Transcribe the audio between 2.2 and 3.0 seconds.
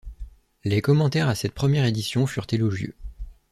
furent élogieux.